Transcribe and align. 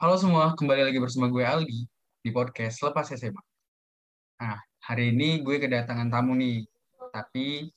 Halo 0.00 0.16
semua, 0.16 0.56
kembali 0.56 0.88
lagi 0.88 0.96
bersama 0.96 1.28
gue 1.28 1.44
Aldi 1.44 1.84
di 2.24 2.30
podcast 2.32 2.80
Lepas 2.80 3.12
SMA. 3.12 3.36
Nah, 4.40 4.56
hari 4.80 5.12
ini 5.12 5.44
gue 5.44 5.60
kedatangan 5.60 6.08
tamu 6.08 6.32
nih, 6.40 6.64
tapi 7.12 7.68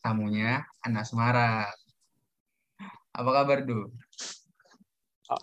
tamunya 0.00 0.64
anak 0.80 1.04
Semarang. 1.04 1.76
Apa 3.12 3.30
kabar, 3.36 3.68
Du? 3.68 3.92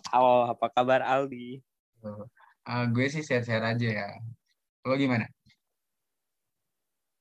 Halo, 0.09 0.49
apa 0.49 0.65
kabar 0.73 1.05
Aldi? 1.05 1.61
Uh, 2.01 2.85
gue 2.89 3.05
sih 3.13 3.21
sehat-sehat 3.21 3.77
aja 3.77 3.85
ya. 3.85 4.09
Lo 4.89 4.97
gimana? 4.97 5.29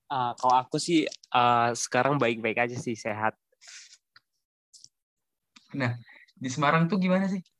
Uh, 0.08 0.32
kalau 0.40 0.56
aku 0.64 0.80
sih 0.80 1.04
uh, 1.36 1.76
sekarang 1.76 2.16
baik-baik 2.16 2.56
aja 2.56 2.76
sih, 2.80 2.96
sehat. 2.96 3.36
Nah, 5.76 5.92
di 6.32 6.48
Semarang 6.48 6.88
tuh 6.88 6.96
gimana 6.96 7.28
sih? 7.28 7.51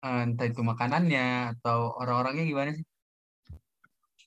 Uh, 0.00 0.24
entah 0.24 0.48
itu 0.48 0.64
makanannya 0.64 1.52
atau 1.60 1.92
orang-orangnya 2.00 2.48
gimana 2.48 2.72
sih? 2.72 2.84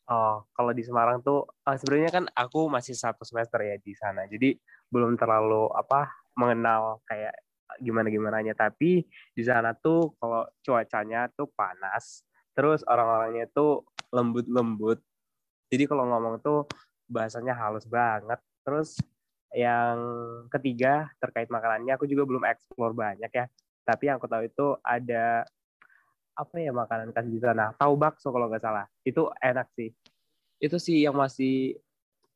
Oh, 0.05 0.45
kalau 0.53 0.69
di 0.69 0.85
Semarang 0.85 1.25
tuh 1.25 1.49
uh, 1.65 1.77
sebenarnya 1.79 2.11
kan 2.13 2.25
aku 2.35 2.69
masih 2.69 2.93
satu 2.93 3.25
semester 3.25 3.57
ya 3.63 3.79
di 3.81 3.95
sana, 3.97 4.29
jadi 4.29 4.53
belum 4.93 5.17
terlalu 5.17 5.71
apa 5.73 6.13
mengenal 6.37 7.01
kayak 7.09 7.33
gimana 7.81 8.13
gimananya. 8.13 8.53
Tapi 8.53 9.01
di 9.33 9.43
sana 9.43 9.73
tuh 9.73 10.13
kalau 10.21 10.45
cuacanya 10.61 11.31
tuh 11.33 11.49
panas, 11.57 12.21
terus 12.53 12.85
orang-orangnya 12.85 13.49
tuh 13.49 13.87
lembut-lembut. 14.13 15.01
Jadi 15.73 15.89
kalau 15.89 16.05
ngomong 16.05 16.37
tuh 16.43 16.69
bahasanya 17.09 17.57
halus 17.57 17.89
banget. 17.89 18.37
Terus 18.61 19.01
yang 19.53 19.97
ketiga 20.53 21.09
terkait 21.17 21.49
makanannya 21.49 21.97
aku 21.97 22.05
juga 22.05 22.29
belum 22.29 22.45
eksplor 22.45 22.93
banyak 22.93 23.31
ya. 23.33 23.45
Tapi 23.81 24.03
yang 24.11 24.21
aku 24.21 24.29
tahu 24.29 24.45
itu 24.45 24.67
ada 24.85 25.47
apa 26.33 26.55
ya 26.57 26.73
makanan 26.73 27.13
khas 27.13 27.29
di 27.29 27.39
sana? 27.41 27.73
Tahu 27.77 27.93
bakso 27.97 28.33
kalau 28.33 28.49
nggak 28.49 28.63
salah. 28.63 28.85
Itu 29.05 29.29
enak 29.37 29.69
sih. 29.77 29.93
Itu 30.57 30.81
sih 30.81 31.05
yang 31.05 31.13
masih 31.13 31.77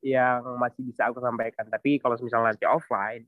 yang 0.06 0.46
masih 0.62 0.86
bisa 0.86 1.10
aku 1.10 1.18
sampaikan. 1.20 1.66
Tapi 1.68 1.98
kalau 1.98 2.18
misalnya 2.22 2.54
nanti 2.54 2.66
offline 2.70 3.26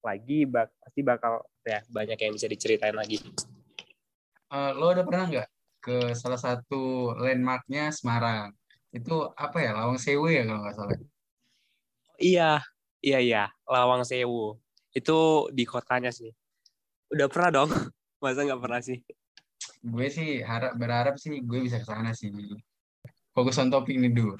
lagi 0.00 0.46
bak 0.46 0.70
pasti 0.80 1.00
bakal 1.02 1.42
ya 1.66 1.82
banyak 1.90 2.16
yang 2.16 2.32
bisa 2.32 2.46
diceritain 2.46 2.94
lagi. 2.94 3.20
Uh, 4.46 4.70
lo 4.78 4.94
udah 4.94 5.02
pernah 5.02 5.24
nggak 5.26 5.48
ke 5.82 5.96
salah 6.14 6.38
satu 6.38 7.12
landmarknya 7.18 7.90
Semarang? 7.92 8.54
Itu 8.94 9.34
apa 9.34 9.58
ya? 9.60 9.76
Lawang 9.76 10.00
Sewu 10.00 10.30
ya 10.30 10.46
kalau 10.46 10.62
nggak 10.64 10.76
salah. 10.78 10.96
Iya, 12.16 12.64
iya 13.04 13.18
iya, 13.20 13.44
Lawang 13.68 14.06
Sewu. 14.06 14.56
Itu 14.96 15.50
di 15.52 15.68
kotanya 15.68 16.08
sih. 16.08 16.32
Udah 17.12 17.28
pernah 17.28 17.62
dong? 17.62 17.70
Masa 18.24 18.46
nggak 18.48 18.62
pernah 18.62 18.80
sih? 18.80 19.04
Gue 19.86 20.06
sih 20.10 20.42
harap 20.42 20.74
berharap 20.74 21.14
sih 21.14 21.38
gue 21.38 21.58
bisa 21.62 21.78
ke 21.78 21.86
sana 21.86 22.10
sih. 22.10 22.34
Fokus 23.30 23.62
on 23.62 23.70
topik 23.70 23.94
nih 23.94 24.10
dulu. 24.10 24.34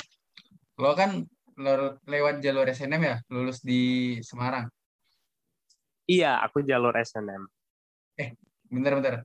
Lo 0.83 0.93
kan 0.99 1.23
lo 1.57 2.03
lewat 2.05 2.43
jalur 2.43 2.67
SNM 2.67 3.03
ya? 3.03 3.17
Lulus 3.31 3.63
di 3.63 4.19
Semarang? 4.27 4.67
Iya 6.11 6.43
aku 6.43 6.67
jalur 6.67 6.95
SNM 6.99 7.47
eh 8.17 8.33
bentar-bentar 8.73 9.23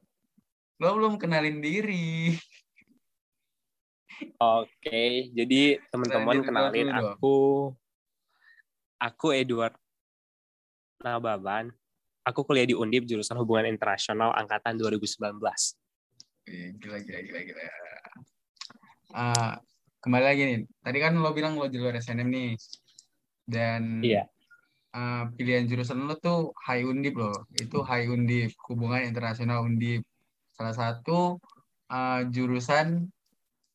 lo 0.81 0.89
belum 0.99 1.15
kenalin 1.15 1.63
diri. 1.63 2.35
Oke 4.37 5.31
jadi 5.33 5.79
teman-teman 5.89 6.43
kenalin 6.45 6.89
aku. 6.93 7.71
Aku 9.01 9.33
Edward 9.33 9.73
Nababan. 11.01 11.73
Aku 12.21 12.45
kuliah 12.45 12.69
di 12.69 12.77
Undip 12.77 13.09
jurusan 13.09 13.33
Hubungan 13.41 13.65
Internasional 13.65 14.29
angkatan 14.37 14.77
2019 14.77 15.41
gila 16.45 16.97
gila 17.05 17.19
gila 17.21 17.39
gila 17.45 17.63
uh, 19.15 19.53
kembali 20.01 20.25
lagi 20.25 20.41
nih. 20.47 20.59
Tadi 20.81 20.97
kan 20.97 21.13
lo 21.19 21.29
bilang 21.35 21.59
lo 21.59 21.67
jalur 21.69 21.93
SNM 21.93 22.29
nih. 22.31 22.51
Dan 23.45 24.01
iya. 24.05 24.23
uh, 24.95 25.27
pilihan 25.35 25.67
jurusan 25.67 26.07
lo 26.07 26.15
tuh 26.17 26.55
High 26.65 26.87
Undip 26.87 27.19
lo 27.19 27.45
itu 27.59 27.83
High 27.83 28.07
Undip 28.09 28.55
hubungan 28.71 29.05
internasional 29.05 29.67
Undip. 29.67 30.01
Salah 30.55 30.75
satu 30.75 31.37
uh, 31.91 32.21
jurusan 32.31 33.09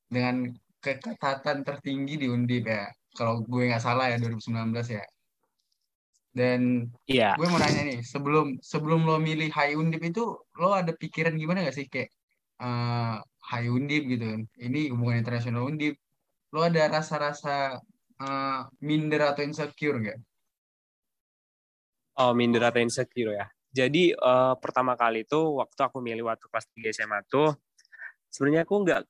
dengan 0.07 0.51
keketatan 0.81 1.67
tertinggi 1.67 2.19
di 2.19 2.27
Undip 2.31 2.67
ya. 2.67 2.89
Kalau 3.17 3.41
gue 3.45 3.73
nggak 3.73 3.81
salah 3.81 4.13
ya 4.13 4.21
2019 4.21 4.77
ya. 4.93 5.05
Dan 6.37 6.85
iya. 7.09 7.33
gue 7.33 7.49
mau 7.49 7.57
nanya 7.57 7.81
nih 7.81 8.05
sebelum 8.05 8.61
sebelum 8.61 9.09
lo 9.09 9.17
milih 9.17 9.49
High 9.49 9.73
Undip 9.73 10.05
itu 10.05 10.37
lo 10.61 10.69
ada 10.77 10.93
pikiran 10.93 11.33
gimana 11.33 11.65
gak 11.65 11.77
sih? 11.81 11.89
Kayak 11.89 12.13
uh, 12.61 13.21
High 13.23 13.71
Undip 13.71 14.03
gitu 14.11 14.25
kan. 14.25 14.43
Ini 14.59 14.91
hubungan 14.93 15.23
internasional 15.23 15.67
Undip. 15.67 15.97
Lo 16.55 16.65
ada 16.67 16.89
rasa-rasa 16.89 17.79
uh, 18.21 18.61
minder 18.83 19.23
atau 19.33 19.43
insecure 19.45 19.99
nggak? 20.01 20.19
Oh, 22.17 22.33
minder 22.33 22.65
atau 22.65 22.81
insecure 22.81 23.37
ya. 23.37 23.47
Jadi 23.77 24.17
uh, 24.17 24.57
pertama 24.57 24.97
kali 24.97 25.29
itu 25.29 25.37
waktu 25.37 25.81
aku 25.85 26.01
milih 26.01 26.25
waktu 26.25 26.49
kelas 26.49 26.67
3 26.73 26.97
SMA 26.97 27.21
tuh 27.29 27.53
sebenarnya 28.33 28.65
aku 28.65 28.75
nggak 28.85 29.01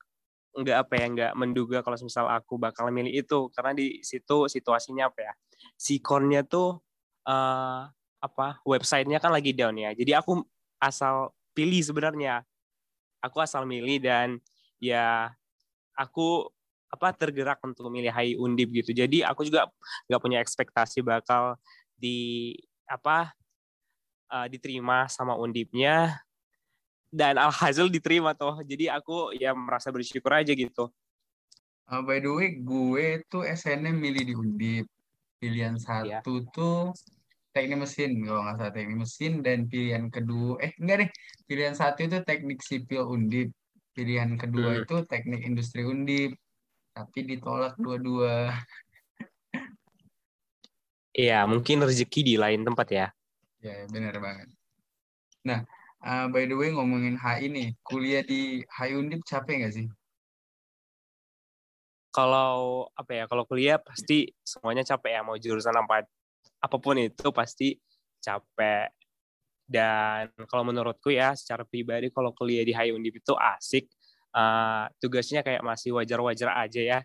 nggak 0.57 0.77
apa 0.77 0.93
ya 0.97 1.05
nggak 1.13 1.33
menduga 1.37 1.77
kalau 1.85 1.95
misal 2.01 2.25
aku 2.27 2.57
bakal 2.57 2.89
milih 2.89 3.13
itu 3.13 3.47
karena 3.53 3.77
di 3.77 4.01
situ 4.01 4.49
situasinya 4.49 5.07
apa 5.07 5.19
ya 5.29 5.33
sikonnya 5.77 6.41
tuh 6.41 6.81
uh, 7.29 7.85
apa 8.17 8.47
websitenya 8.65 9.21
kan 9.21 9.29
lagi 9.29 9.53
down 9.53 9.77
ya 9.77 9.93
jadi 9.93 10.17
aku 10.19 10.41
asal 10.81 11.37
pilih 11.53 11.77
sebenarnya 11.85 12.41
aku 13.21 13.37
asal 13.41 13.65
milih 13.65 14.01
dan 14.01 14.37
ya 14.77 15.31
aku 15.97 16.47
apa 16.87 17.11
tergerak 17.11 17.59
untuk 17.65 17.91
memilih 17.91 18.13
Hai 18.13 18.39
Undip 18.39 18.71
gitu. 18.71 18.95
Jadi 18.95 19.21
aku 19.25 19.43
juga 19.43 19.67
nggak 20.07 20.21
punya 20.23 20.39
ekspektasi 20.39 21.03
bakal 21.03 21.59
di 21.97 22.55
apa 22.87 23.35
uh, 24.31 24.47
diterima 24.47 25.11
sama 25.11 25.35
Undipnya 25.35 26.23
dan 27.11 27.35
alhasil 27.39 27.91
diterima 27.91 28.31
toh. 28.37 28.63
Jadi 28.63 28.87
aku 28.87 29.35
ya 29.35 29.51
merasa 29.51 29.91
bersyukur 29.91 30.31
aja 30.31 30.51
gitu. 30.55 30.87
Uh, 31.87 32.03
by 32.03 32.19
the 32.19 32.31
way, 32.31 32.59
gue 32.59 33.23
tuh 33.31 33.47
SNM 33.47 33.95
milih 33.95 34.23
di 34.27 34.33
Undip. 34.35 34.85
Pilihan 35.37 35.77
iya. 35.77 36.19
satu 36.19 36.33
ya. 36.41 36.49
tuh 36.49 36.97
teknik 37.57 37.89
mesin 37.89 38.21
kalau 38.21 38.45
nggak 38.45 38.55
salah 38.61 38.73
teknik 38.77 38.97
mesin 39.01 39.33
dan 39.41 39.65
pilihan 39.65 40.05
kedua 40.13 40.61
eh 40.61 40.71
enggak 40.77 40.97
deh 41.01 41.09
pilihan 41.49 41.73
satu 41.73 42.05
itu 42.05 42.21
teknik 42.21 42.61
sipil 42.61 43.09
undip 43.09 43.49
pilihan 43.97 44.37
kedua 44.37 44.77
hmm. 44.77 44.81
itu 44.85 44.95
teknik 45.09 45.41
industri 45.41 45.81
undip 45.81 46.37
tapi 46.93 47.25
ditolak 47.25 47.73
dua-dua 47.81 48.53
Iya, 51.17 51.49
mungkin 51.49 51.81
rezeki 51.81 52.21
di 52.21 52.37
lain 52.37 52.61
tempat 52.61 52.87
ya. 52.93 53.09
Ya, 53.57 53.89
benar 53.89 54.21
banget. 54.21 54.53
Nah, 55.49 55.65
uh, 56.05 56.29
by 56.29 56.45
the 56.45 56.53
way 56.53 56.69
ngomongin 56.69 57.17
HI 57.17 57.49
nih, 57.49 57.73
kuliah 57.81 58.21
di 58.21 58.61
HI 58.69 58.93
Undip 58.93 59.25
capek 59.25 59.65
nggak 59.65 59.73
sih? 59.73 59.89
Kalau 62.13 62.85
apa 62.93 63.17
ya, 63.17 63.25
kalau 63.25 63.49
kuliah 63.49 63.81
pasti 63.81 64.29
semuanya 64.45 64.85
capek 64.85 65.17
ya, 65.17 65.21
mau 65.25 65.41
jurusan 65.41 65.73
apa 65.73 66.05
apa 66.61 66.77
pun 66.81 66.97
itu 66.97 67.29
pasti 67.33 67.77
capek. 68.21 68.89
Dan 69.67 70.31
kalau 70.47 70.63
menurutku 70.63 71.11
ya 71.11 71.35
secara 71.35 71.67
pribadi 71.67 72.07
kalau 72.07 72.31
kuliah 72.31 72.63
di 72.63 72.71
High 72.71 72.95
Undip 72.95 73.19
itu 73.19 73.35
asik. 73.35 73.91
Uh, 74.37 74.85
tugasnya 75.01 75.41
kayak 75.41 75.65
masih 75.65 75.91
wajar-wajar 75.97 76.53
aja 76.55 76.81
ya. 76.81 76.99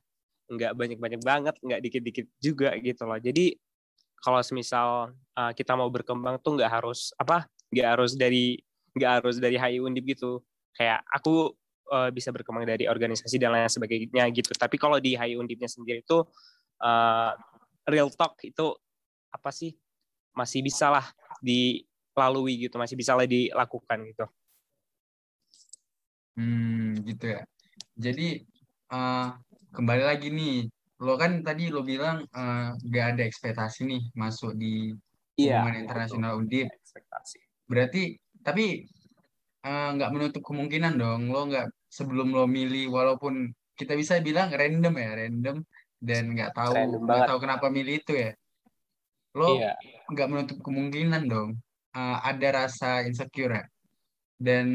Nggak 0.47 0.73
banyak-banyak 0.77 1.21
banget 1.23 1.55
nggak 1.59 1.81
dikit-dikit 1.83 2.27
juga 2.39 2.71
gitu 2.79 3.03
loh. 3.03 3.19
Jadi 3.19 3.57
kalau 4.23 4.39
semisal 4.47 5.11
uh, 5.35 5.53
kita 5.53 5.75
mau 5.75 5.91
berkembang 5.91 6.39
tuh 6.39 6.55
nggak 6.55 6.71
harus 6.71 7.11
apa 7.19 7.51
nggak 7.75 7.89
harus 7.99 8.15
dari 8.15 8.61
nggak 8.95 9.13
harus 9.19 9.37
dari 9.43 9.59
High 9.59 9.83
Undip 9.83 10.07
gitu. 10.07 10.39
Kayak 10.77 11.03
aku 11.11 11.51
uh, 11.91 12.09
bisa 12.15 12.31
berkembang 12.31 12.65
dari 12.65 12.87
organisasi 12.87 13.43
dan 13.43 13.59
lain 13.59 13.67
sebagainya 13.67 14.31
gitu. 14.31 14.55
Tapi 14.55 14.77
kalau 14.79 15.03
di 15.03 15.19
High 15.19 15.35
Undipnya 15.35 15.67
sendiri 15.67 16.07
itu 16.07 16.23
uh, 16.85 17.33
real 17.89 18.13
talk 18.15 18.39
itu 18.47 18.77
apa 19.33 19.51
sih 19.51 19.73
masih 20.37 20.61
bisa 20.61 20.93
lah 20.93 21.07
dilalui 21.41 22.69
gitu 22.69 22.77
masih 22.77 22.97
bisa 22.97 23.17
lah 23.17 23.25
dilakukan 23.25 23.99
gitu. 24.09 24.27
Hmm 26.37 26.97
gitu 27.05 27.37
ya. 27.37 27.43
Jadi 27.97 28.41
uh, 28.93 29.37
kembali 29.73 30.05
lagi 30.05 30.29
nih 30.33 30.69
lo 31.03 31.19
kan 31.19 31.43
tadi 31.43 31.69
lo 31.69 31.83
bilang 31.83 32.23
uh, 32.31 32.73
gak 32.79 33.07
ada 33.17 33.23
ekspektasi 33.27 33.89
nih 33.89 34.03
masuk 34.15 34.55
di 34.55 34.95
iya, 35.37 35.61
hubungan 35.61 35.89
internasional 35.89 36.39
Undip. 36.41 36.71
Ekspektasi. 36.71 37.41
Berarti 37.67 38.03
tapi 38.43 38.83
eh, 39.63 39.89
nggak 39.95 40.11
uh, 40.11 40.15
menutup 40.15 40.43
kemungkinan 40.43 40.99
dong 40.99 41.31
lo 41.31 41.47
nggak 41.47 41.71
sebelum 41.87 42.35
lo 42.35 42.51
milih 42.51 42.91
walaupun 42.91 43.55
kita 43.79 43.95
bisa 43.95 44.19
bilang 44.19 44.51
random 44.51 44.95
ya 44.99 45.11
random 45.15 45.57
dan 46.03 46.35
nggak 46.35 46.51
tahu 46.51 46.75
nggak 47.07 47.31
tahu 47.31 47.39
kenapa 47.39 47.71
milih 47.71 48.03
itu 48.03 48.19
ya 48.19 48.35
lo 49.33 49.57
iya. 49.57 49.73
nggak 50.13 50.27
iya. 50.29 50.33
menutup 50.33 50.59
kemungkinan 50.61 51.23
dong 51.29 51.51
uh, 51.97 52.19
ada 52.25 52.65
rasa 52.65 53.05
insecure 53.05 53.53
ya 53.53 53.65
dan 54.43 54.67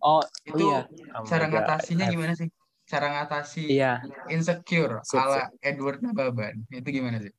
oh, 0.00 0.22
itu 0.46 0.64
oh 0.64 0.86
iya. 0.86 1.20
cara 1.26 1.50
ngatasinya 1.50 2.06
gimana 2.08 2.32
sih 2.38 2.48
cara 2.86 3.06
ngatasi 3.18 3.64
iya. 3.66 3.98
insecure 4.30 5.02
sip, 5.02 5.18
ala 5.18 5.50
Edward 5.58 5.98
Nababan 6.00 6.62
itu 6.70 6.88
gimana 6.88 7.18
sih 7.18 7.34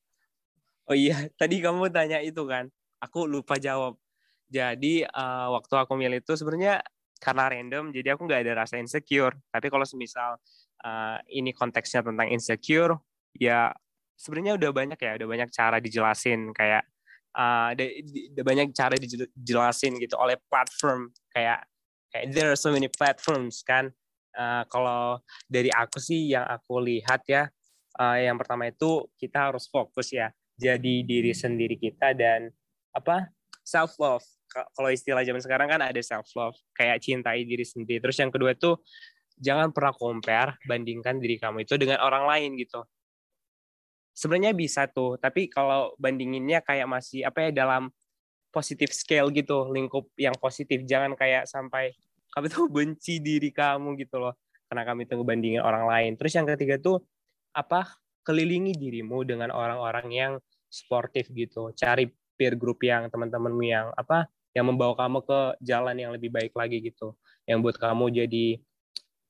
oh 0.92 0.96
iya 0.98 1.16
tadi 1.40 1.64
kamu 1.64 1.88
tanya 1.90 2.20
itu 2.20 2.44
kan 2.44 2.68
aku 3.00 3.26
lupa 3.26 3.56
jawab 3.56 3.96
jadi 4.48 5.08
uh, 5.08 5.56
waktu 5.56 5.74
aku 5.80 5.96
milih 5.96 6.20
itu 6.24 6.36
sebenarnya 6.36 6.84
karena 7.18 7.50
random 7.50 7.90
jadi 7.96 8.14
aku 8.14 8.30
nggak 8.30 8.42
ada 8.46 8.54
rasa 8.64 8.78
insecure 8.78 9.34
tapi 9.50 9.72
kalau 9.72 9.88
semisal 9.88 10.38
uh, 10.86 11.18
ini 11.32 11.56
konteksnya 11.56 12.06
tentang 12.06 12.30
insecure 12.30 13.00
ya 13.34 13.74
sebenarnya 14.18 14.58
udah 14.58 14.72
banyak 14.74 15.00
ya 15.00 15.12
udah 15.22 15.28
banyak 15.30 15.50
cara 15.54 15.78
dijelasin 15.78 16.52
kayak 16.52 16.84
uh, 17.38 17.72
ada, 17.72 17.86
ada 17.86 18.44
banyak 18.44 18.74
cara 18.74 18.98
dijelasin 18.98 19.96
gitu 20.02 20.18
oleh 20.18 20.36
platform 20.50 21.14
kayak 21.30 21.62
kayak 22.10 22.26
there 22.34 22.50
are 22.50 22.60
so 22.60 22.74
many 22.74 22.90
platforms 22.90 23.62
kan. 23.62 23.94
Uh, 24.38 24.62
kalau 24.70 25.18
dari 25.50 25.74
aku 25.74 25.98
sih 25.98 26.30
yang 26.30 26.46
aku 26.46 26.78
lihat 26.78 27.26
ya 27.26 27.50
uh, 27.98 28.18
yang 28.22 28.38
pertama 28.38 28.70
itu 28.70 29.10
kita 29.18 29.50
harus 29.50 29.66
fokus 29.66 30.14
ya 30.14 30.30
jadi 30.54 31.02
diri 31.02 31.34
sendiri 31.34 31.74
kita 31.74 32.14
dan 32.14 32.54
apa 32.94 33.34
self 33.66 33.98
love 33.98 34.22
kalau 34.48 34.90
istilah 34.94 35.26
zaman 35.26 35.42
sekarang 35.42 35.68
kan 35.70 35.82
ada 35.82 36.02
self 36.06 36.30
love 36.38 36.54
kayak 36.78 37.02
cintai 37.04 37.44
diri 37.46 37.66
sendiri. 37.66 37.98
Terus 37.98 38.18
yang 38.22 38.30
kedua 38.30 38.54
itu 38.54 38.78
jangan 39.38 39.70
pernah 39.70 39.94
compare 39.94 40.58
bandingkan 40.66 41.22
diri 41.22 41.38
kamu 41.38 41.66
itu 41.66 41.78
dengan 41.78 42.02
orang 42.02 42.26
lain 42.26 42.58
gitu 42.58 42.82
sebenarnya 44.18 44.58
bisa 44.58 44.90
tuh 44.90 45.22
tapi 45.22 45.46
kalau 45.46 45.94
bandinginnya 46.02 46.66
kayak 46.66 46.90
masih 46.90 47.22
apa 47.22 47.50
ya 47.50 47.52
dalam 47.54 47.94
positif 48.58 48.90
scale 48.96 49.30
gitu 49.36 49.70
lingkup 49.70 50.10
yang 50.18 50.34
positif. 50.42 50.82
Jangan 50.82 51.14
kayak 51.14 51.46
sampai 51.46 51.94
kamu 52.34 52.50
tuh 52.50 52.66
benci 52.76 53.22
diri 53.22 53.54
kamu 53.54 53.94
gitu 54.02 54.18
loh 54.18 54.34
karena 54.68 54.84
kami 54.84 55.06
tuh 55.06 55.22
ngebandingin 55.22 55.62
orang 55.62 55.86
lain. 55.86 56.12
Terus 56.18 56.34
yang 56.34 56.48
ketiga 56.50 56.82
tuh 56.82 57.06
apa 57.54 57.88
kelilingi 58.26 58.76
dirimu 58.76 59.24
dengan 59.24 59.54
orang-orang 59.54 60.08
yang 60.12 60.34
sportif 60.68 61.32
gitu. 61.32 61.72
Cari 61.78 62.12
peer 62.36 62.58
group 62.60 62.84
yang 62.84 63.08
teman-temanmu 63.08 63.64
yang 63.64 63.88
apa 63.96 64.28
yang 64.52 64.68
membawa 64.68 64.98
kamu 64.98 65.22
ke 65.24 65.40
jalan 65.62 65.96
yang 65.96 66.12
lebih 66.12 66.34
baik 66.34 66.52
lagi 66.58 66.82
gitu. 66.82 67.16
Yang 67.48 67.60
buat 67.64 67.78
kamu 67.80 68.06
jadi 68.26 68.48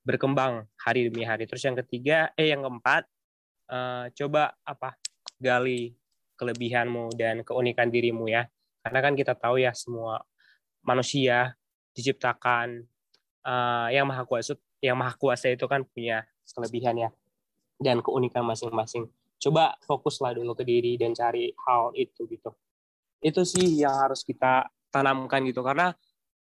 berkembang 0.08 0.66
hari 0.80 1.12
demi 1.12 1.28
hari. 1.28 1.46
Terus 1.46 1.68
yang 1.68 1.78
ketiga 1.78 2.32
eh 2.40 2.50
yang 2.50 2.64
keempat 2.64 3.06
uh, 3.72 4.10
coba 4.12 4.56
apa? 4.64 4.96
Gali 5.38 5.94
kelebihanmu 6.38 7.14
dan 7.18 7.42
keunikan 7.42 7.90
dirimu 7.90 8.30
ya. 8.30 8.46
Karena 8.82 9.00
kan 9.04 9.14
kita 9.18 9.34
tahu 9.36 9.60
ya 9.60 9.76
semua 9.76 10.22
manusia 10.86 11.58
diciptakan 11.92 12.86
uh, 13.44 13.90
yang 13.90 14.06
maha 14.08 14.24
kuasa 14.24 14.56
yang 14.80 14.96
maha 14.96 15.18
kuasa 15.18 15.50
itu 15.52 15.66
kan 15.66 15.84
punya 15.84 16.24
kelebihan 16.54 16.96
ya 16.96 17.10
dan 17.82 18.00
keunikan 18.00 18.46
masing-masing. 18.46 19.10
Coba 19.38 19.76
fokuslah 19.86 20.38
dulu 20.38 20.58
ke 20.58 20.64
diri 20.66 20.96
dan 20.98 21.14
cari 21.14 21.52
hal 21.68 21.94
itu 21.98 22.26
gitu. 22.30 22.54
Itu 23.20 23.44
sih 23.44 23.82
yang 23.82 23.94
harus 23.94 24.22
kita 24.22 24.70
tanamkan 24.94 25.46
gitu. 25.46 25.62
Karena 25.66 25.94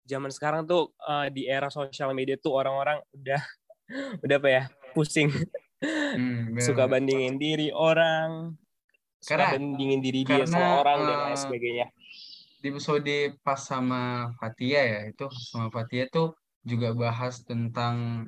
zaman 0.07 0.31
sekarang 0.33 0.65
tuh 0.65 0.95
uh, 1.06 1.27
di 1.29 1.45
era 1.45 1.69
sosial 1.69 2.12
media 2.15 2.35
tuh 2.39 2.57
orang-orang 2.57 3.00
udah 3.13 3.41
udah 4.23 4.38
apa 4.39 4.50
ya 4.50 4.63
pusing 4.91 5.31
hmm, 5.81 6.62
suka 6.62 6.86
bandingin 6.86 7.42
diri 7.42 7.74
orang 7.74 8.54
suka 9.22 9.57
bandingin 9.57 10.01
diri 10.01 10.22
dia 10.25 10.45
sama 10.45 10.81
orang 10.81 11.00
uh, 11.01 11.06
dan 11.06 11.18
lain 11.18 11.33
eh, 11.33 11.42
sebagainya. 11.42 11.88
di 12.62 12.69
episode 12.69 13.18
pas 13.42 13.57
sama 13.57 14.33
Fatia 14.38 14.81
ya 14.86 15.00
itu 15.10 15.25
sama 15.33 15.74
Fatia 15.74 16.06
tuh 16.13 16.38
juga 16.62 16.94
bahas 16.94 17.42
tentang 17.42 18.25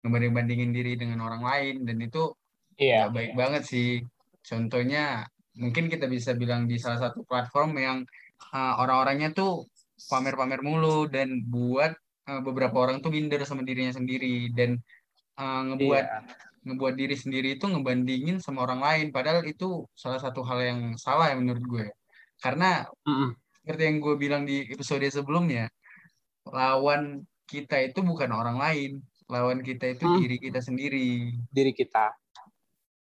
ngebanding 0.00 0.32
bandingin 0.32 0.72
diri 0.72 0.92
dengan 0.96 1.20
orang 1.20 1.44
lain 1.44 1.84
dan 1.84 2.00
itu 2.00 2.32
iya. 2.80 3.12
baik 3.12 3.36
banget 3.36 3.68
sih. 3.68 4.00
Contohnya 4.40 5.28
mungkin 5.56 5.92
kita 5.92 6.08
bisa 6.08 6.32
bilang 6.32 6.64
di 6.64 6.80
salah 6.80 7.08
satu 7.08 7.28
platform 7.28 7.76
yang 7.76 7.98
uh, 8.56 8.80
orang-orangnya 8.80 9.36
tuh 9.36 9.68
pamer-pamer 10.08 10.64
mulu 10.64 11.04
dan 11.08 11.44
buat 11.44 11.92
uh, 12.28 12.40
beberapa 12.40 12.88
orang 12.88 13.04
tuh 13.04 13.12
minder 13.12 13.44
sama 13.44 13.64
dirinya 13.68 13.92
sendiri 13.92 14.48
dan 14.52 14.80
uh, 15.36 15.60
ngebuat 15.72 16.04
iya 16.08 16.52
ngebuat 16.64 16.94
diri 16.96 17.16
sendiri 17.16 17.60
itu 17.60 17.68
ngebandingin 17.68 18.40
sama 18.40 18.64
orang 18.64 18.80
lain. 18.80 19.06
Padahal 19.12 19.44
itu 19.44 19.84
salah 19.92 20.18
satu 20.18 20.40
hal 20.42 20.58
yang 20.64 20.80
salah 20.96 21.30
ya 21.30 21.36
menurut 21.36 21.64
gue. 21.64 21.86
Karena 22.40 22.88
mm 23.04 23.14
-mm. 23.14 23.30
seperti 23.62 23.82
yang 23.84 23.96
gue 24.00 24.14
bilang 24.16 24.42
di 24.48 24.64
episode 24.68 25.04
sebelumnya 25.12 25.68
lawan 26.48 27.24
kita 27.44 27.80
itu 27.84 28.00
bukan 28.00 28.32
orang 28.32 28.56
lain. 28.56 29.00
Lawan 29.28 29.60
kita 29.60 29.92
itu 29.92 30.04
mm. 30.04 30.16
diri 30.24 30.36
kita 30.40 30.60
sendiri. 30.64 31.08
Diri 31.52 31.72
kita. 31.76 32.12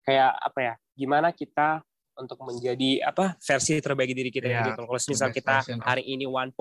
Kayak 0.03 0.33
apa 0.41 0.59
ya? 0.59 0.73
Gimana 0.93 1.29
kita 1.33 1.81
untuk 2.13 2.37
menjadi 2.45 3.01
apa 3.01 3.33
versi 3.41 3.81
terbaik 3.81 4.13
diri 4.13 4.29
kita 4.29 4.45
yeah, 4.45 4.65
gitu. 4.69 4.85
Kalau 4.85 5.01
misal 5.09 5.29
kita 5.33 5.65
hari 5.81 6.05
ini 6.05 6.29
1.0, 6.29 6.53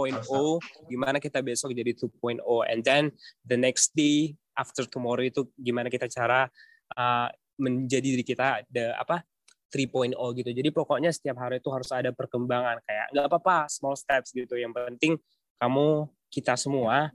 gimana 0.89 1.21
kita 1.21 1.45
besok 1.45 1.77
jadi 1.77 1.93
2.0 1.93 2.41
and 2.73 2.81
then 2.81 3.13
the 3.45 3.57
next 3.57 3.93
day 3.93 4.33
after 4.57 4.85
tomorrow 4.89 5.25
itu 5.25 5.49
gimana 5.61 5.93
kita 5.93 6.09
cara 6.09 6.49
uh, 6.97 7.29
menjadi 7.61 8.05
diri 8.05 8.25
kita 8.25 8.65
the 8.69 8.93
apa 8.97 9.25
3.0 9.73 10.13
gitu. 10.37 10.51
Jadi 10.53 10.69
pokoknya 10.69 11.09
setiap 11.09 11.41
hari 11.41 11.57
itu 11.59 11.73
harus 11.73 11.89
ada 11.91 12.13
perkembangan 12.13 12.85
kayak 12.85 13.07
nggak 13.17 13.27
apa-apa 13.33 13.73
small 13.73 13.97
steps 13.97 14.37
gitu. 14.37 14.61
Yang 14.61 14.77
penting 14.77 15.13
kamu 15.57 16.07
kita 16.29 16.61
semua 16.61 17.09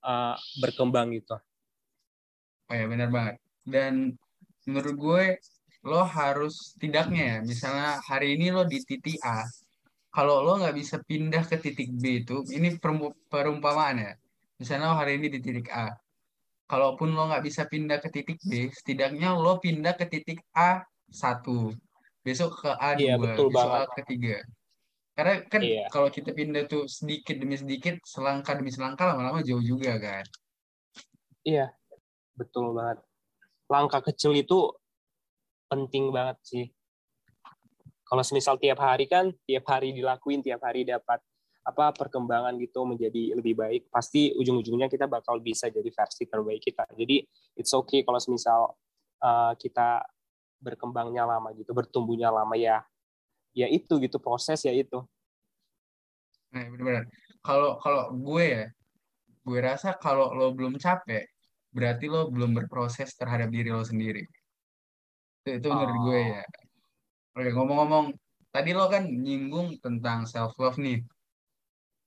uh, 0.00 0.36
berkembang 0.60 1.12
gitu. 1.12 1.36
Oh 2.66 2.74
ya 2.74 2.88
benar 2.88 3.12
banget. 3.12 3.36
Dan 3.62 4.16
menurut 4.66 4.96
gue 4.96 5.24
lo 5.86 6.02
harus 6.02 6.74
tidaknya 6.82 7.22
ya 7.22 7.38
misalnya 7.46 8.02
hari 8.02 8.34
ini 8.34 8.50
lo 8.50 8.66
di 8.66 8.82
titik 8.82 9.22
A 9.22 9.46
kalau 10.10 10.42
lo 10.42 10.58
nggak 10.58 10.74
bisa 10.74 10.98
pindah 10.98 11.46
ke 11.46 11.62
titik 11.62 11.94
B 11.94 12.26
itu 12.26 12.42
ini 12.50 12.74
perumpamaan 13.30 14.02
ya 14.02 14.12
misalnya 14.58 14.90
lo 14.90 14.98
hari 14.98 15.22
ini 15.22 15.30
di 15.30 15.38
titik 15.38 15.70
A 15.70 15.94
kalaupun 16.66 17.14
lo 17.14 17.30
nggak 17.30 17.44
bisa 17.46 17.64
pindah 17.70 18.02
ke 18.02 18.10
titik 18.10 18.38
B, 18.42 18.70
setidaknya 18.74 19.34
lo 19.34 19.62
pindah 19.62 19.94
ke 19.94 20.10
titik 20.10 20.42
A 20.52 20.82
satu, 21.06 21.70
besok 22.26 22.58
ke 22.62 22.70
A 22.74 22.98
dua, 22.98 23.02
iya, 23.02 23.14
besok 23.14 23.54
banget. 23.54 23.86
A 23.86 23.94
ketiga. 24.02 24.36
Karena 25.16 25.34
kan 25.48 25.62
iya. 25.64 25.86
kalau 25.88 26.12
kita 26.12 26.34
pindah 26.36 26.68
tuh 26.68 26.84
sedikit 26.84 27.38
demi 27.40 27.56
sedikit, 27.56 27.96
selangkah 28.04 28.52
demi 28.58 28.68
selangkah 28.68 29.14
lama-lama 29.14 29.40
jauh 29.40 29.64
juga 29.64 29.96
kan. 29.96 30.26
Iya, 31.46 31.72
betul 32.36 32.74
banget. 32.76 33.00
Langkah 33.70 34.02
kecil 34.04 34.36
itu 34.36 34.74
penting 35.70 36.10
banget 36.12 36.36
sih. 36.44 36.64
Kalau 38.06 38.22
semisal 38.22 38.60
tiap 38.60 38.78
hari 38.82 39.10
kan, 39.10 39.34
tiap 39.48 39.66
hari 39.66 39.90
dilakuin, 39.90 40.44
tiap 40.44 40.62
hari 40.62 40.86
dapat 40.86 41.18
apa 41.66 41.90
perkembangan 41.90 42.54
gitu 42.62 42.86
menjadi 42.86 43.34
lebih 43.34 43.58
baik 43.58 43.82
pasti 43.90 44.30
ujung-ujungnya 44.38 44.86
kita 44.86 45.10
bakal 45.10 45.42
bisa 45.42 45.66
jadi 45.66 45.90
versi 45.90 46.30
terbaik 46.30 46.62
kita. 46.62 46.86
Jadi 46.94 47.26
it's 47.58 47.74
okay 47.74 48.06
kalau 48.06 48.22
semisal 48.22 48.78
uh, 49.18 49.52
kita 49.58 50.06
berkembangnya 50.62 51.26
lama 51.26 51.50
gitu 51.58 51.74
bertumbuhnya 51.74 52.30
lama 52.30 52.54
ya 52.54 52.86
ya 53.50 53.66
itu 53.66 53.98
gitu 53.98 54.22
proses 54.22 54.62
ya 54.62 54.70
itu. 54.70 55.02
Nah 56.54 56.64
benar-benar 56.70 57.10
kalau 57.42 57.82
kalau 57.82 58.14
gue 58.14 58.44
ya 58.46 58.64
gue 59.42 59.58
rasa 59.58 59.98
kalau 59.98 60.30
lo 60.38 60.54
belum 60.54 60.78
capek 60.78 61.26
berarti 61.74 62.06
lo 62.06 62.30
belum 62.30 62.54
berproses 62.54 63.10
terhadap 63.18 63.50
diri 63.50 63.74
lo 63.74 63.82
sendiri. 63.82 64.22
Itu, 65.42 65.50
itu 65.58 65.66
menurut 65.66 65.98
gue 66.14 66.20
ya. 66.30 66.44
Oh. 67.34 67.42
oke 67.42 67.50
ngomong-ngomong 67.52 68.06
tadi 68.54 68.70
lo 68.70 68.86
kan 68.86 69.02
nyinggung 69.10 69.82
tentang 69.82 70.30
self 70.30 70.54
love 70.62 70.78
nih 70.78 71.02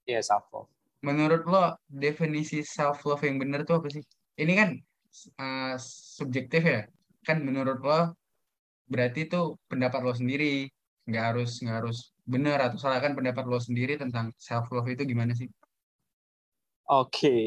Iya, 0.09 0.25
self 0.25 0.49
love. 0.49 0.69
Menurut 1.05 1.45
lo 1.45 1.77
definisi 1.85 2.65
self 2.65 3.05
love 3.05 3.21
yang 3.21 3.37
benar 3.37 3.61
tuh 3.61 3.77
apa 3.77 3.93
sih? 3.93 4.01
Ini 4.41 4.53
kan 4.57 4.69
uh, 5.37 5.77
subjektif 6.17 6.65
ya. 6.65 6.81
Kan 7.21 7.45
menurut 7.45 7.77
lo 7.85 8.17
berarti 8.89 9.29
itu 9.29 9.53
pendapat 9.69 10.01
lo 10.01 10.17
sendiri, 10.17 10.65
nggak 11.05 11.23
harus 11.29 11.61
nggak 11.61 11.77
harus 11.85 12.09
benar 12.25 12.57
atau 12.65 12.81
salah 12.81 12.97
kan 12.97 13.13
pendapat 13.13 13.45
lo 13.45 13.61
sendiri 13.61 14.01
tentang 14.01 14.33
self 14.41 14.73
love 14.73 14.89
itu 14.89 15.05
gimana 15.05 15.37
sih? 15.37 15.45
Oke. 16.89 17.13
Okay. 17.13 17.45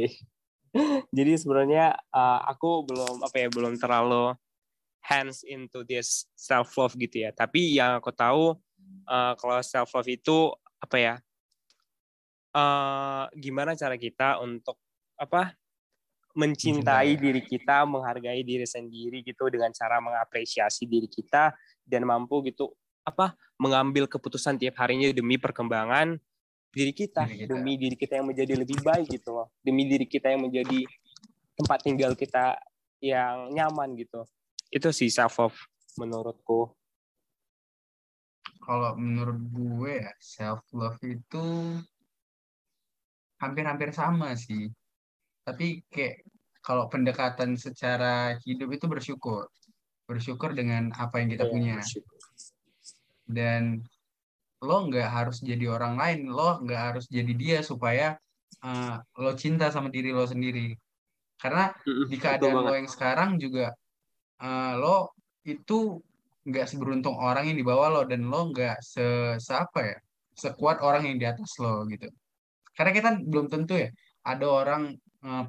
Jadi 1.18 1.34
sebenarnya 1.34 1.98
uh, 2.14 2.46
aku 2.46 2.86
belum 2.86 3.26
apa 3.26 3.36
ya 3.42 3.48
belum 3.50 3.74
terlalu 3.74 4.38
hands 5.02 5.42
into 5.42 5.82
this 5.82 6.30
self 6.38 6.78
love 6.78 6.94
gitu 6.94 7.26
ya. 7.26 7.34
Tapi 7.34 7.74
yang 7.74 7.98
aku 7.98 8.14
tahu 8.14 8.54
uh, 9.10 9.34
kalau 9.34 9.58
self 9.66 9.90
love 9.98 10.06
itu 10.06 10.54
apa 10.78 10.96
ya? 11.02 11.14
Uh, 12.54 13.26
gimana 13.36 13.76
cara 13.76 13.96
kita 13.96 14.40
untuk 14.40 14.76
apa 15.16 15.52
mencintai 16.32 17.20
diri 17.20 17.44
kita, 17.44 17.84
menghargai 17.84 18.40
diri 18.40 18.64
sendiri 18.64 19.20
gitu 19.20 19.52
dengan 19.52 19.68
cara 19.76 20.00
mengapresiasi 20.00 20.88
diri 20.88 21.04
kita 21.04 21.52
dan 21.84 22.08
mampu 22.08 22.40
gitu 22.48 22.72
apa 23.04 23.36
mengambil 23.60 24.08
keputusan 24.08 24.56
tiap 24.56 24.80
harinya 24.80 25.12
demi 25.12 25.36
perkembangan 25.36 26.16
diri 26.72 26.92
kita, 26.96 27.28
diri 27.28 27.44
kita. 27.44 27.50
demi 27.52 27.72
diri 27.76 27.96
kita 27.98 28.12
yang 28.16 28.26
menjadi 28.32 28.54
lebih 28.56 28.78
baik 28.80 29.06
gitu 29.12 29.36
loh 29.36 29.52
demi 29.60 29.84
diri 29.84 30.08
kita 30.08 30.32
yang 30.32 30.48
menjadi 30.48 30.80
tempat 31.52 31.78
tinggal 31.84 32.16
kita 32.16 32.56
yang 33.02 33.52
nyaman 33.52 33.92
gitu. 33.98 34.24
Itu 34.72 34.88
sih 34.94 35.12
self 35.12 35.36
love 35.36 35.58
menurutku. 36.00 36.72
Kalau 38.62 38.94
menurut 38.94 39.42
gue 39.52 39.92
ya 40.06 40.12
self 40.22 40.64
love 40.72 40.96
itu 41.02 41.44
hampir-hampir 43.42 43.90
sama 43.90 44.38
sih. 44.38 44.70
Tapi 45.42 45.82
kayak 45.90 46.22
kalau 46.62 46.86
pendekatan 46.86 47.58
secara 47.58 48.38
hidup 48.46 48.70
itu 48.70 48.86
bersyukur. 48.86 49.50
Bersyukur 50.06 50.54
dengan 50.54 50.94
apa 50.94 51.18
yang 51.18 51.34
kita 51.34 51.50
ya, 51.50 51.50
punya. 51.50 51.76
dan 53.26 53.80
lo 54.62 54.86
nggak 54.86 55.08
harus 55.08 55.42
jadi 55.42 55.72
orang 55.72 55.96
lain 55.96 56.28
lo 56.28 56.60
nggak 56.62 56.82
harus 56.92 57.08
jadi 57.08 57.32
dia 57.32 57.58
supaya 57.64 58.14
uh, 58.62 59.00
lo 59.18 59.32
cinta 59.34 59.74
sama 59.74 59.90
diri 59.90 60.14
lo 60.14 60.22
sendiri. 60.22 60.78
Karena 61.34 61.74
di 61.82 62.14
keadaan 62.14 62.62
lo 62.62 62.74
yang 62.78 62.86
sekarang 62.86 63.42
juga 63.42 63.74
uh, 64.38 64.72
lo 64.78 65.18
itu 65.42 65.98
nggak 66.46 66.66
seberuntung 66.70 67.18
orang 67.18 67.50
yang 67.50 67.58
di 67.58 67.66
bawah 67.66 67.90
lo 67.90 68.02
dan 68.06 68.26
lo 68.26 68.50
nggak 68.54 68.78
se, 68.82 69.38
se 69.42 69.52
apa 69.54 69.80
ya 69.82 69.98
sekuat 70.34 70.78
orang 70.82 71.10
yang 71.10 71.18
di 71.18 71.26
atas 71.26 71.58
lo 71.58 71.82
gitu 71.90 72.06
karena 72.76 72.92
kita 72.92 73.08
belum 73.20 73.46
tentu 73.52 73.76
ya 73.76 73.88
ada 74.22 74.46
orang 74.46 74.96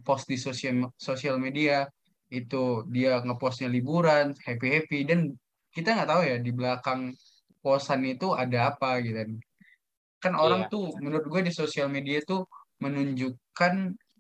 post 0.06 0.30
di 0.30 0.38
sosial 0.38 0.94
sosial 0.98 1.42
media 1.42 1.90
itu 2.34 2.86
dia 2.90 3.22
ngepostnya 3.22 3.70
liburan 3.70 4.34
happy 4.42 4.68
happy 4.82 5.00
dan 5.06 5.34
kita 5.74 5.94
nggak 5.94 6.10
tahu 6.10 6.22
ya 6.26 6.38
di 6.42 6.52
belakang 6.54 7.14
posan 7.62 8.06
itu 8.06 8.34
ada 8.34 8.74
apa 8.74 9.02
gitu. 9.02 9.18
Kan 9.18 9.32
kan 10.22 10.34
orang 10.40 10.66
iya. 10.66 10.72
tuh 10.72 10.86
menurut 11.02 11.26
gue 11.28 11.42
di 11.50 11.54
sosial 11.54 11.90
media 11.90 12.22
tuh 12.24 12.46
menunjukkan 12.80 13.74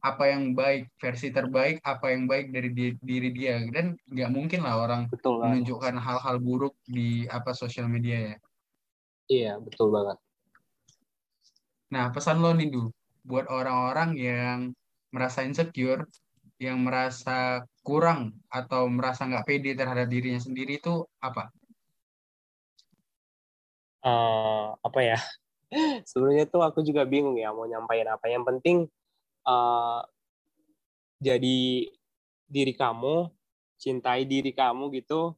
apa 0.03 0.23
yang 0.27 0.51
baik 0.51 0.91
versi 0.99 1.31
terbaik 1.31 1.79
apa 1.79 2.11
yang 2.11 2.27
baik 2.27 2.51
dari 2.51 2.69
diri 2.97 3.29
dia. 3.33 3.61
Dan 3.69 3.97
nggak 4.09 4.31
mungkin 4.33 4.65
lah 4.65 4.83
orang 4.83 5.01
betul 5.09 5.41
menunjukkan 5.41 5.95
hal-hal 5.95 6.37
buruk 6.41 6.75
di 6.85 7.29
apa 7.29 7.53
sosial 7.53 7.87
media 7.87 8.33
ya. 8.33 8.35
Iya 9.31 9.53
betul 9.63 9.89
banget 9.89 10.17
nah 11.93 12.09
pesan 12.09 12.41
lo 12.41 12.49
nih 12.57 12.73
du 12.73 12.89
buat 13.21 13.45
orang-orang 13.47 14.17
yang 14.17 14.59
merasa 15.13 15.45
insecure 15.45 16.09
yang 16.57 16.81
merasa 16.81 17.61
kurang 17.83 18.33
atau 18.47 18.87
merasa 18.87 19.27
nggak 19.27 19.45
pede 19.45 19.71
terhadap 19.75 20.07
dirinya 20.07 20.39
sendiri 20.39 20.79
itu 20.79 21.03
apa? 21.19 21.51
Uh, 24.03 24.75
apa 24.79 24.99
ya? 25.03 25.19
Sebenarnya 26.09 26.47
tuh 26.47 26.63
aku 26.63 26.79
juga 26.81 27.03
bingung 27.03 27.35
ya 27.35 27.51
mau 27.51 27.67
nyampain 27.67 28.07
apa. 28.07 28.25
Yang 28.31 28.43
penting 28.47 28.77
uh, 29.43 30.01
jadi 31.19 31.91
diri 32.47 32.73
kamu, 32.75 33.27
cintai 33.75 34.23
diri 34.23 34.55
kamu 34.55 34.87
gitu. 34.97 35.35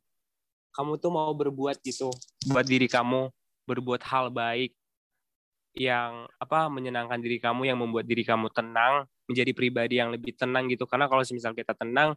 Kamu 0.76 1.00
tuh 1.00 1.10
mau 1.10 1.32
berbuat 1.32 1.80
gitu 1.82 2.12
buat 2.52 2.68
diri 2.68 2.86
kamu, 2.92 3.32
berbuat 3.66 4.04
hal 4.06 4.28
baik 4.30 4.76
yang 5.76 6.26
apa 6.40 6.72
menyenangkan 6.72 7.20
diri 7.20 7.38
kamu 7.38 7.68
yang 7.68 7.78
membuat 7.80 8.08
diri 8.08 8.24
kamu 8.24 8.48
tenang, 8.56 9.06
menjadi 9.28 9.52
pribadi 9.52 10.00
yang 10.00 10.10
lebih 10.10 10.34
tenang 10.34 10.72
gitu. 10.72 10.88
Karena 10.88 11.12
kalau 11.12 11.22
misal 11.28 11.52
kita 11.52 11.76
tenang, 11.76 12.16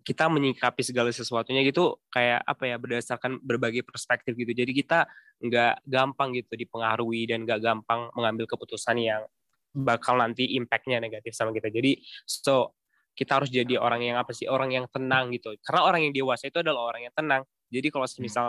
kita 0.00 0.26
menyikapi 0.26 0.80
segala 0.82 1.12
sesuatunya 1.12 1.60
gitu 1.62 2.00
kayak 2.08 2.40
apa 2.42 2.64
ya 2.66 2.76
berdasarkan 2.80 3.38
berbagai 3.38 3.86
perspektif 3.86 4.34
gitu. 4.34 4.50
Jadi 4.50 4.72
kita 4.74 5.06
nggak 5.40 5.86
gampang 5.86 6.34
gitu 6.34 6.58
dipengaruhi 6.58 7.30
dan 7.30 7.46
nggak 7.46 7.60
gampang 7.62 8.10
mengambil 8.18 8.50
keputusan 8.50 8.96
yang 8.98 9.22
bakal 9.70 10.18
nanti 10.18 10.58
impactnya 10.58 10.98
negatif 10.98 11.36
sama 11.36 11.54
kita. 11.54 11.70
Jadi 11.70 12.02
so 12.26 12.74
kita 13.14 13.38
harus 13.42 13.52
jadi 13.52 13.76
orang 13.76 14.00
yang 14.02 14.16
apa 14.16 14.32
sih 14.32 14.48
orang 14.48 14.72
yang 14.72 14.88
tenang 14.88 15.30
gitu. 15.30 15.54
Karena 15.62 15.84
orang 15.84 16.08
yang 16.08 16.12
dewasa 16.16 16.48
itu 16.48 16.58
adalah 16.64 16.90
orang 16.90 17.06
yang 17.06 17.14
tenang. 17.14 17.42
Jadi 17.70 17.86
kalau 17.92 18.08
hmm. 18.08 18.22
misal 18.24 18.46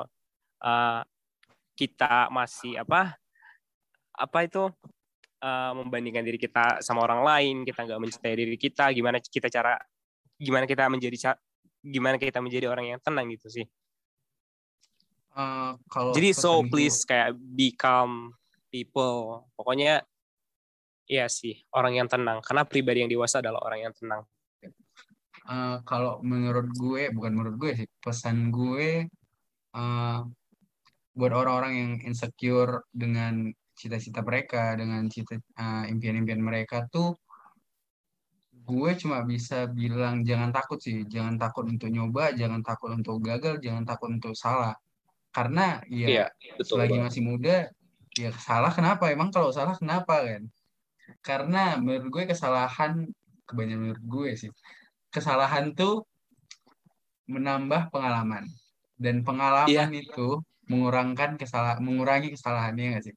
uh, 0.64 1.02
kita 1.76 2.32
masih 2.32 2.80
apa 2.80 3.20
apa 4.16 4.48
itu 4.48 4.70
uh, 5.42 5.72
membandingkan 5.76 6.24
diri 6.26 6.40
kita 6.40 6.84
sama 6.84 7.04
orang 7.06 7.22
lain, 7.24 7.56
kita 7.68 7.88
nggak 7.88 8.00
mencintai 8.00 8.36
diri 8.36 8.58
kita, 8.60 8.92
gimana 8.92 9.18
kita 9.20 9.48
cara 9.48 9.80
gimana 10.42 10.66
kita 10.66 10.90
menjadi 10.90 11.38
gimana 11.82 12.18
kita 12.18 12.42
menjadi 12.42 12.70
orang 12.70 12.98
yang 12.98 13.00
tenang 13.02 13.30
gitu 13.34 13.48
sih. 13.50 13.66
Uh, 15.32 15.80
kalau 15.88 16.12
jadi 16.12 16.36
so 16.36 16.60
please 16.68 17.08
kayak 17.08 17.36
become 17.56 18.36
people. 18.68 19.48
Pokoknya 19.56 20.04
Iya 21.12 21.28
sih, 21.28 21.60
orang 21.76 22.00
yang 22.00 22.08
tenang. 22.08 22.40
Karena 22.40 22.64
pribadi 22.64 23.04
yang 23.04 23.12
dewasa 23.12 23.44
adalah 23.44 23.60
orang 23.68 23.84
yang 23.84 23.92
tenang. 23.92 24.24
Uh, 25.44 25.84
kalau 25.84 26.24
menurut 26.24 26.72
gue, 26.72 27.12
bukan 27.12 27.36
menurut 27.36 27.56
gue 27.60 27.72
sih, 27.84 27.88
pesan 28.00 28.48
gue 28.48 29.12
uh, 29.76 30.20
buat 31.12 31.34
orang-orang 31.36 31.74
yang 31.76 31.92
insecure 32.08 32.88
dengan 32.96 33.52
cita-cita 33.82 34.22
mereka, 34.22 34.78
dengan 34.78 35.10
cita 35.10 35.42
uh, 35.58 35.90
impian-impian 35.90 36.38
mereka 36.38 36.86
tuh, 36.94 37.18
gue 38.54 38.92
cuma 39.02 39.26
bisa 39.26 39.66
bilang 39.66 40.22
jangan 40.22 40.54
takut 40.54 40.78
sih, 40.78 41.02
jangan 41.10 41.42
takut 41.42 41.66
untuk 41.66 41.90
nyoba, 41.90 42.38
jangan 42.38 42.62
takut 42.62 42.94
untuk 42.94 43.18
gagal, 43.26 43.58
jangan 43.58 43.82
takut 43.90 44.14
untuk 44.14 44.38
salah. 44.38 44.78
Karena 45.34 45.82
ya 45.90 46.08
iya, 46.08 46.26
betul 46.62 46.78
selagi 46.78 47.02
banget. 47.02 47.06
masih 47.10 47.22
muda, 47.26 47.56
ya 48.14 48.30
salah 48.38 48.70
kenapa? 48.70 49.10
Emang 49.10 49.34
kalau 49.34 49.50
salah 49.50 49.74
kenapa 49.74 50.22
kan? 50.22 50.46
karena 51.20 51.76
menurut 51.76 52.08
gue 52.08 52.24
kesalahan 52.32 53.04
kebanyakan 53.44 53.82
menurut 53.84 54.06
gue 54.08 54.30
sih 54.40 54.52
kesalahan 55.12 55.76
tuh 55.76 56.08
menambah 57.28 57.92
pengalaman 57.92 58.48
dan 58.96 59.28
pengalaman 59.28 59.92
iya. 59.92 59.92
itu 59.92 60.40
mengurangkan 60.72 61.36
kesalahan 61.36 61.84
mengurangi 61.84 62.32
kesalahannya 62.32 62.96
nggak 62.96 63.04
sih 63.12 63.16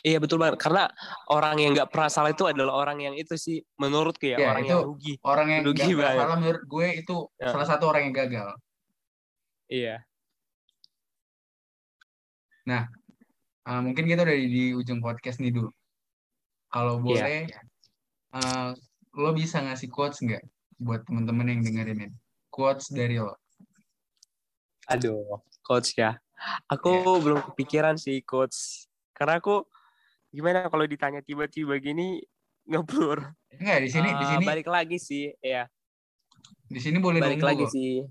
Iya 0.00 0.16
betul 0.16 0.40
banget 0.40 0.56
karena 0.56 0.88
orang 1.28 1.60
yang 1.60 1.76
nggak 1.76 1.92
pernah 1.92 2.08
salah 2.08 2.32
itu 2.32 2.48
adalah 2.48 2.72
orang 2.72 3.04
yang 3.04 3.14
itu 3.20 3.36
sih 3.36 3.60
menurut 3.76 4.16
ya, 4.16 4.40
ya 4.40 4.48
orang 4.56 4.64
itu 4.64 4.72
yang 4.72 4.88
rugi. 4.88 5.12
Orang 5.20 5.46
yang 5.52 5.62
rugi 5.68 5.90
gak 5.92 6.16
salah 6.16 6.38
menurut 6.40 6.64
gue 6.64 6.86
itu 7.04 7.16
ya. 7.36 7.52
salah 7.52 7.66
satu 7.68 7.84
orang 7.92 8.08
yang 8.08 8.14
gagal. 8.16 8.48
Iya. 9.68 9.96
Nah, 12.64 12.88
uh, 13.68 13.80
mungkin 13.84 14.08
kita 14.08 14.24
udah 14.24 14.36
di, 14.36 14.48
di 14.48 14.64
ujung 14.72 15.04
podcast 15.04 15.36
nih 15.36 15.52
dulu. 15.52 15.68
Kalau 16.72 16.96
iya. 16.96 17.04
boleh, 17.04 17.40
yeah. 17.50 17.62
uh, 18.40 18.70
lo 19.20 19.30
bisa 19.36 19.60
ngasih 19.60 19.92
quotes 19.92 20.24
nggak 20.24 20.40
buat 20.80 21.04
temen-temen 21.04 21.56
yang 21.56 21.60
dengerin 21.60 21.98
ini? 22.08 22.16
Quotes 22.48 22.88
dari 22.88 23.20
lo. 23.20 23.36
Aduh, 24.88 25.44
quotes 25.60 25.92
ya. 25.92 26.16
Aku 26.72 26.88
yeah. 26.88 27.20
belum 27.20 27.40
kepikiran 27.52 28.00
sih 28.00 28.24
quotes. 28.24 28.88
Karena 29.12 29.36
aku 29.36 29.60
gimana 30.30 30.66
kalau 30.70 30.86
ditanya 30.86 31.20
tiba-tiba 31.22 31.78
gini 31.78 32.22
ngeblur. 32.66 33.30
Enggak, 33.58 33.78
di 33.82 33.88
sini 33.90 34.08
uh, 34.14 34.18
di 34.18 34.24
sini 34.30 34.44
balik 34.46 34.68
lagi 34.70 34.96
sih, 34.98 35.34
ya. 35.42 35.66
Di 36.70 36.80
sini 36.80 37.02
boleh 37.02 37.18
balik 37.18 37.42
lagi 37.42 37.66
kok. 37.66 37.72
sih. 37.74 38.06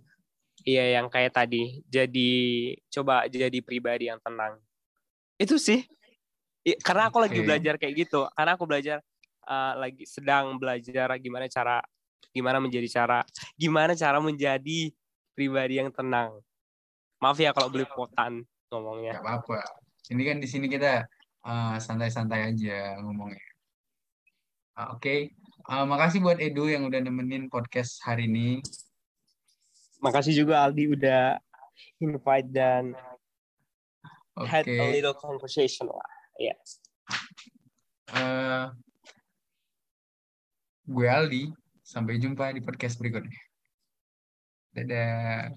Iya, 0.68 1.00
yang 1.00 1.08
kayak 1.08 1.32
tadi. 1.32 1.80
Jadi 1.88 2.32
coba 2.92 3.24
jadi 3.32 3.64
pribadi 3.64 4.12
yang 4.12 4.20
tenang. 4.20 4.60
Itu 5.40 5.56
sih 5.56 5.88
karena 6.84 7.10
aku 7.10 7.18
lagi 7.24 7.40
belajar 7.42 7.80
kayak 7.80 7.94
gitu 8.06 8.28
karena 8.36 8.52
aku 8.60 8.66
belajar 8.68 8.98
uh, 9.48 9.74
lagi 9.80 10.04
sedang 10.04 10.60
belajar 10.60 11.16
gimana 11.18 11.48
cara 11.48 11.82
gimana 12.30 12.58
menjadi 12.62 12.88
cara 12.92 13.20
gimana 13.56 13.92
cara 13.96 14.18
menjadi 14.22 14.92
pribadi 15.34 15.82
yang 15.82 15.90
tenang 15.90 16.36
maaf 17.18 17.40
ya 17.40 17.56
kalau 17.56 17.72
beli 17.72 17.88
potan 17.90 18.44
ngomongnya 18.70 19.18
Gak 19.18 19.26
apa-apa 19.26 19.60
ini 20.14 20.22
kan 20.28 20.38
di 20.44 20.48
sini 20.50 20.68
kita 20.70 21.08
eh, 21.46 21.78
santai-santai 21.80 22.56
aja 22.56 23.00
ngomongnya 23.04 23.48
uh, 24.80 24.96
oke 24.96 25.04
okay. 25.04 25.20
uh, 25.70 25.86
makasih 25.88 26.20
buat 26.20 26.42
Edu 26.42 26.68
yang 26.68 26.88
udah 26.88 27.00
nemenin 27.00 27.48
podcast 27.48 28.02
hari 28.04 28.28
ini 28.28 28.60
makasih 30.04 30.34
juga 30.44 30.64
Aldi 30.64 30.96
udah 30.96 31.40
invite 32.00 32.50
dan 32.52 32.96
okay. 34.36 34.48
had 34.48 34.66
a 34.68 34.88
little 34.96 35.16
conversation 35.16 35.88
lah 35.88 36.20
Iya. 36.40 36.56
Uh, 38.16 38.66
gue 40.88 41.08
Aldi. 41.12 41.44
Sampai 41.84 42.22
jumpa 42.22 42.56
di 42.56 42.64
podcast 42.64 42.96
berikutnya. 42.96 43.42
Dadah. 44.72 45.52